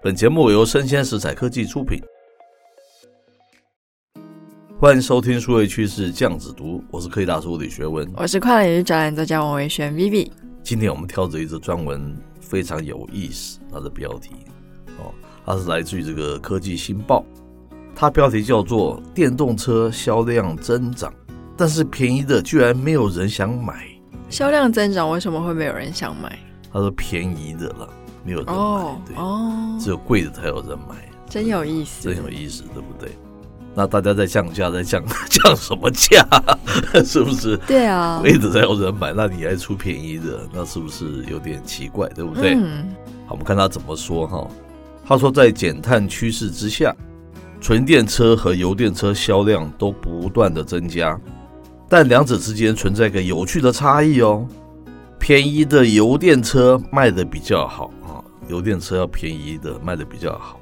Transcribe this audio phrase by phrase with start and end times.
[0.00, 2.00] 本节目由生鲜食材科技出品，
[4.78, 10.30] 欢迎收听数位趋势酱子读，我是科技大叔李学文，我是跨领域专栏作家王维轩 Vivi。
[10.62, 14.30] 今天我们挑着一则专文，非常有意思，它的标题
[15.00, 15.12] 哦，
[15.44, 17.24] 它是来自于这个科技新报，
[17.92, 21.12] 它标题叫做“电动车销量增长”。
[21.58, 23.84] 但是便宜的居然没有人想买，
[24.30, 26.38] 销量增长为什么会没有人想买？
[26.72, 27.88] 他说便宜的了，
[28.28, 30.96] 没有人买，哦、对，哦，只有贵的才有人买，
[31.30, 33.10] 真有意思，真有意思，对不对？
[33.74, 36.26] 那大家在降价，在降 降什么价？
[37.06, 37.56] 是不是？
[37.66, 42.06] 对啊，贵的才有人买，那你还出便宜的，那是不是有点奇怪？
[42.10, 42.54] 对不对？
[42.54, 42.94] 嗯，
[43.26, 44.46] 好，我们看他怎么说哈。
[45.06, 46.94] 他说，在减碳趋势之下，
[47.62, 51.18] 纯电车和油电车销量都不断的增加。
[51.88, 54.46] 但两者之间存在一个有趣的差异哦，
[55.18, 60.58] 便宜的油电车卖的比较好啊，油电车要便宜的卖得比较好，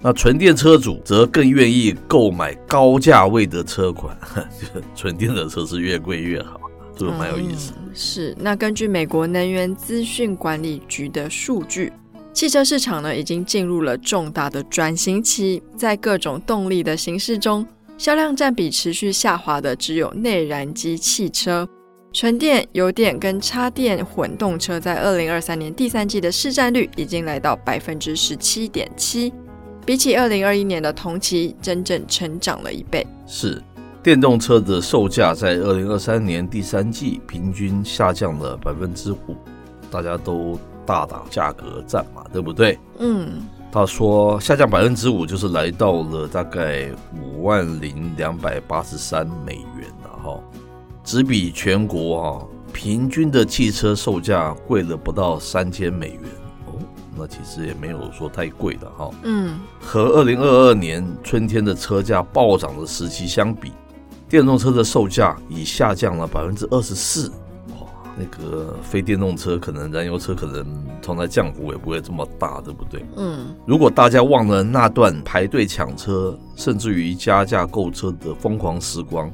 [0.00, 4.16] 那纯电车主则更愿意购买高价位的车款，
[4.94, 6.60] 纯电的车是越贵越好，
[6.96, 7.72] 这个蛮有意思。
[7.94, 11.92] 是，那根据美国能源资讯管理局的数据，
[12.32, 17.66] 汽车市场呢已经进入了重大的转型期，在各种动力的形式中。
[17.96, 21.68] 销量占比持续下滑的只有内燃机汽车，
[22.10, 29.32] 纯电、油电跟插电混动车在二零二三年第三季的市占率已经来到百分之十七点七，
[29.84, 33.06] 比起二零二一年的同期，整整成长了一倍。
[33.26, 33.62] 是，
[34.02, 39.36] 电动车的售价在二零二三年第三季平均下降了百分之五，
[39.90, 42.78] 大家都大打价格战嘛，对不对？
[42.98, 43.46] 嗯。
[43.70, 50.40] 他说下降百分之五，就是来到了大概五万零两百八十三美元了哈，
[51.08, 56.20] 只比全国哈平均的汽车售价贵了不到三千美元
[56.66, 56.76] 哦，
[57.16, 59.10] 那其实也没有说太贵的哈。
[59.22, 63.72] 嗯，和二零二二年春天的车价暴涨的时期相比，
[64.28, 67.32] 电动车的售价已下降了百分之二十四。
[68.14, 70.66] 那个非电动车可能燃油车可能
[71.00, 73.02] 从来降幅也不会这么大，对不对？
[73.16, 79.32] 嗯，如果大家忘了那段排队抢车，甚至于加价购车的疯狂时光，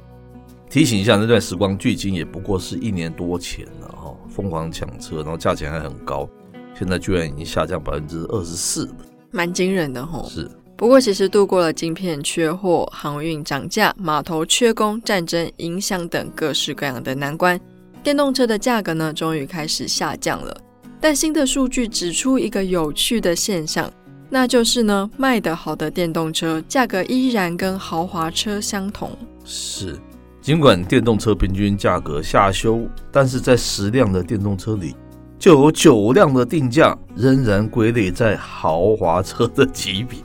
[0.75, 4.12] 提醒一下，那段时光距今也不过是一年多前了哈。
[4.29, 6.29] 疯狂抢车，然后价钱还很高，
[6.77, 8.97] 现在居然已经下降百分之二十四了，
[9.31, 10.29] 蛮惊人的吼。
[10.29, 17.61] 是，不过其实度过了晶片缺货、航运涨价、码头缺工、战争影响等各式各样的难关。
[18.03, 20.56] 电动车的价格呢，终于开始下降了。
[21.01, 23.89] 但新的数据指出一个有趣的现象，
[24.29, 29.17] 那就是呢，卖得好的电动车价格依然跟豪华车相同。
[29.45, 29.97] 是，
[30.44, 34.94] 尽管电动车平均价格下修，但是在十辆的电动车里，
[35.38, 40.19] 就有九辆的定价仍然归类在豪华车的级别。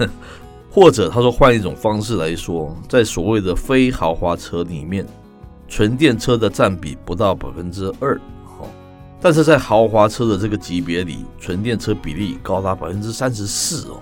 [0.72, 5.06] 或者他说，换一种方式来说，在所谓的非豪华车里面。
[5.68, 8.18] 纯电车的占比不到百分之二，
[9.20, 14.00] 但是在豪华车的这个级别里，纯电车比例高达百分之三十四哦，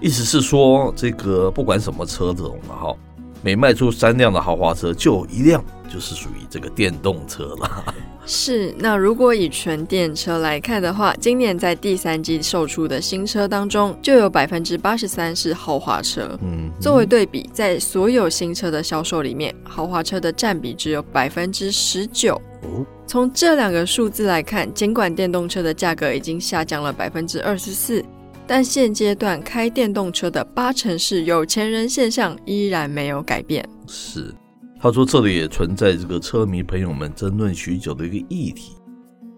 [0.00, 2.94] 意思是说，这个不管什么车种了哈，
[3.42, 7.94] 每卖出三辆的豪华车，就有一辆就是属于这个电动车了。
[8.26, 16.38] 是，那如果以纯电车来看的话，今年在第三季售出的新车当中，就有百分之八十三是豪华车。
[16.42, 22.40] 嗯，作为对比，在所有新车的销售里面，豪华车的占比只有百分之十九。
[22.62, 28.04] 哦，从这两个数字来看，尽管电动车的价格已经下降了百分之二十四，
[28.52, 33.64] 但现阶段开电动车的八成是有钱人现象依然没有改变。
[33.86, 34.34] 是。
[34.80, 38.72] 他说：“这里也存在这个车迷朋友们争论许久的一个议题，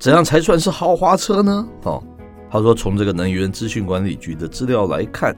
[0.00, 2.02] 怎样才算是豪华车呢？”哦，
[2.50, 5.36] 他说：“从这个能源资讯管理局的资料来看，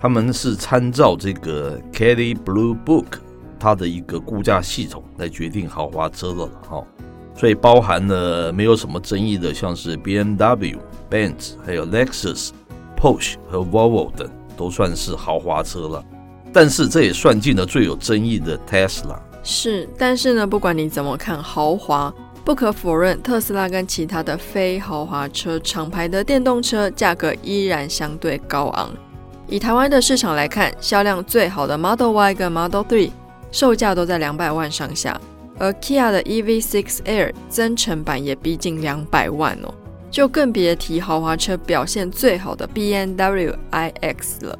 [0.00, 3.06] 他们是参照这个 Kelly Blue Book
[3.56, 6.50] 它的一个估价系统来决定豪华车的了。
[6.68, 6.84] 哈，
[7.36, 10.76] 所以包含了没有什么争议的，像是 BMW、
[11.08, 12.50] Benz、还有 Lexus、
[13.02, 16.04] Porsche 和 Volvo 等，都算是豪华车了。
[16.52, 22.14] 但是这也算进了最有争议的 Tesla。”是，但是呢，不管你怎么看豪华，
[22.44, 28.88] 不可否认，特斯拉跟其他的非豪华车厂牌的电动车价格依然相对高昂。
[29.48, 33.10] 以台湾的市场来看，销量最好的 Model Y 跟 Model 3
[33.50, 35.20] 售价都在两百万上下，
[35.58, 39.74] 而 Kia 的 EV6 Air 增程版也逼近两百万哦，
[40.12, 44.58] 就更别提豪华车表现最好的 BMW iX 了。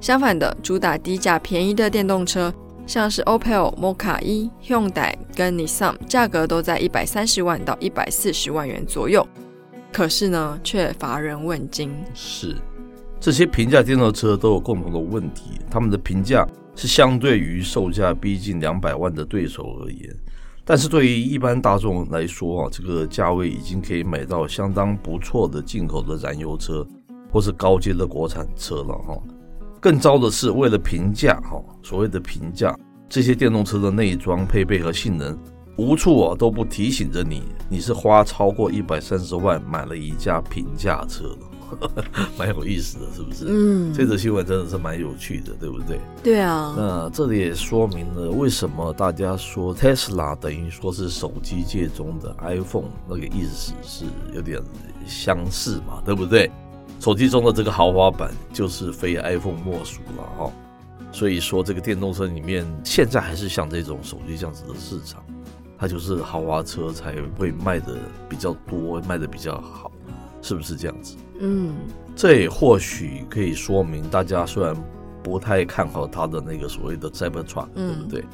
[0.00, 2.54] 相反的，主打低价便宜的电动车，
[2.86, 9.26] 像是 Opel Mokka E、Hyundai 跟 Nissan，价格都在一百三十万到一百四十万元左右。
[9.92, 11.92] 可是呢，却乏人问津。
[12.14, 12.56] 是，
[13.18, 16.46] 这些平价电动车都有共同的问题，他们的评价
[16.76, 20.16] 是相对于售价逼近两百万的对手而言，
[20.64, 26.86] 但是对于一般大众来说啊，这个价位已经可以买到相当不错的进口的燃油车，
[27.30, 29.18] 或是高阶的国产车了哈。
[29.80, 32.78] 更糟的是，为了平价，哈，所谓的平价，
[33.08, 35.36] 这些电动车的内装配备和性能，
[35.76, 41.36] 无处啊都不提醒着你，你是花超过一百三十万买了一架平价车，
[42.38, 43.46] 蛮有意思的，是不是？
[43.48, 46.00] 嗯，这则新闻真的是蛮有趣的，对不对？
[46.22, 46.74] 对啊。
[46.76, 54.04] 那这里也说明了为什么大家说 Tesla 等于说是手机界中的 iPhone，那个意思是
[54.34, 54.60] 有点
[55.06, 56.50] 相似嘛，对不对？
[57.00, 60.52] 手机中的这个豪华版就是非 iPhone 莫属了哈，
[61.10, 65.20] 所以说这个电动车里面现在还是像这种手机这样子的市场，
[65.76, 67.96] 它就是豪华车才会卖的
[68.28, 69.90] 比较多，卖的比较好，
[70.42, 71.16] 是不是这样子？
[71.40, 71.74] 嗯，
[72.14, 74.76] 这也或许可以说明大家虽然
[75.22, 78.24] 不太看好它的那个所谓的 Cybertruck，对不对？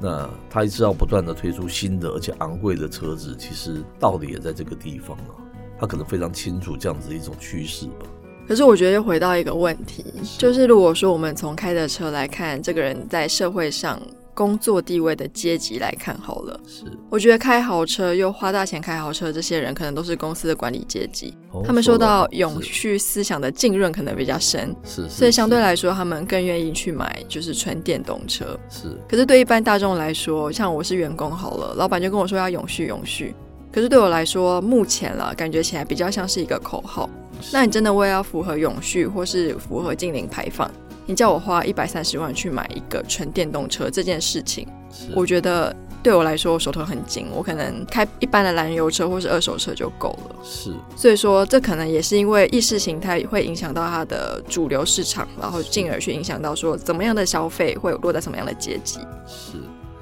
[0.00, 5.34] 那它一直要不断的推出新的而且昂贵的车子，其实道理也在这个地方啊。
[5.80, 8.06] 他可能非常清楚这样子的一种趋势吧。
[8.48, 10.04] 可是我觉得又回到一个问题，
[10.38, 14.00] 就是如果说我们从开的车来看，这个人在社会上
[14.38, 28.56] 工作地位的阶级来看好了，是我觉得开豪车又花大钱开豪车，这些人可能都是公司的管理阶级，哦、他们受到永续思想的浸润可能比较深，是，是，所以相对来说他们更愿意去买就是纯电动车。
[28.70, 33.34] 是，可是对一般大众来说，像我是员工好了，老板就跟我说要永续永续。
[33.72, 37.10] 可是对我来说，目前了感觉起来比较像是一个口号。
[37.52, 40.70] 那你真的为了要符合永续或是符合净零排放，
[41.08, 44.68] 你叫我花一百三十万去买一个纯电动车这件事情，
[45.14, 50.36] 我觉得对我来说我手头很紧，我可能开一般的燃油车或是二手车就够了。
[50.44, 59.00] 是，所以说这可能也是因为意识形态会影响到它的主流市场，然后进而去影响到说怎么样的消费会落在什么样的阶级。
[59.26, 59.54] 是。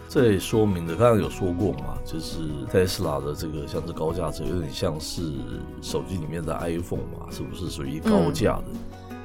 [0.08, 2.38] 这也说明了，刚刚有说过嘛，就是
[2.72, 5.20] 特斯拉的这个像是高价车，有点像是
[5.82, 8.64] 手机里面的 iPhone 嘛，是不是属于高价的？
[8.72, 8.78] 嗯、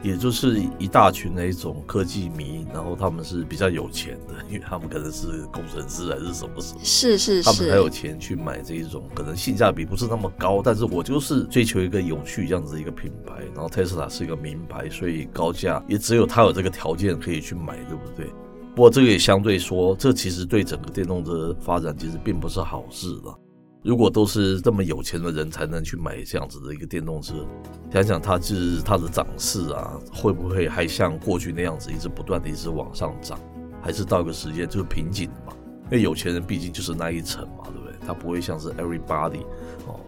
[0.04, 18.26] 也就是一大群那一种科技迷，然后他们是比较有钱的，因为他们可能是工程师还是什么什么，是是是，他们才有钱去买这一种可能性价比不是那么高，但是我就是追求一个有趣这样子一个品牌，然后特斯拉是一个名牌，所以高价也只有他有这个条件可以去买，对不对？
[18.74, 23.38] 不过这个也相对说，这其实对整个电动车发展其实并不是好事了。
[23.84, 27.34] 如果都是这么有钱的人才能去买这样子的一个电动车，
[27.92, 33.40] 想想它就是它的涨势啊，会不会还像过去那样子一直不断的一直往上涨？
[33.82, 35.54] 还是到一个时间就是瓶颈嘛？
[35.86, 37.96] 因为有钱人毕竟就是那一层嘛，对不对？
[38.06, 39.42] 他不会像是 everybody
[39.88, 40.00] 哦，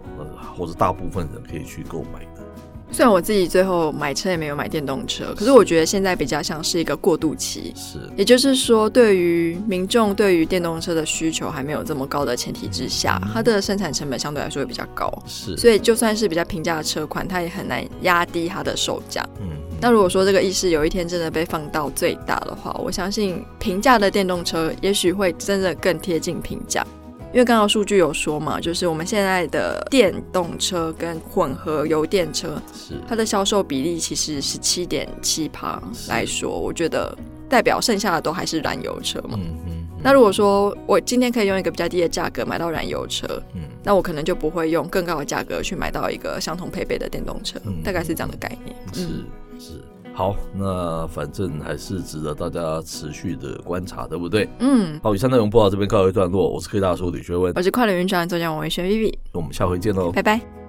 [0.55, 2.45] 或者大部分人可以去购买的。
[2.93, 7.73] 虽然我自己最后买车也没有买电动车，可是我觉得现在比较像是一个过渡期。
[7.75, 15.11] 是，也就是说，对于民众对于电动车的需求还没有这么高的前提之下，嗯、它的生产成本相对来说会比较高。
[15.25, 19.27] 是，所以就算是比较平价的车款，它也很难压低它的售价。
[19.41, 19.47] 嗯，
[19.81, 26.85] 那如果说这个意识有一天真的被放到最大的话，我相信平价的电动车也许会真的更贴近平价。
[27.33, 37.17] 因为刚刚数据有说嘛，就是我们现在的电动车跟混合油电车，是它的销售比例其实是七点七趴来说，我觉得
[37.49, 39.31] 代表剩下的都还是燃油车嘛。
[39.33, 39.57] 嗯嗯。
[39.67, 48.75] 嗯，那如果说我今天可以用一个比较低的价格买到燃油车，嗯，那我可能就不会用更高的价格去买到一个相同配备的电动车，嗯、大概是这样的概念。
[48.93, 49.07] 是是。
[49.59, 54.47] 是好，那反正还是值得大家持续的观察，对不对？
[54.59, 54.99] 嗯。
[55.01, 60.62] 好，以上内容播到这边告一段落，我是科大叔李学文，我是快乐云转作家王维轩 Vivi，那我们下回见喽，拜拜。